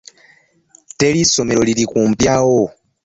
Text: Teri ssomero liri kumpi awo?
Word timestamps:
Teri 0.97 1.21
ssomero 1.27 1.61
liri 1.67 1.83
kumpi 1.91 2.25
awo? 2.35 2.63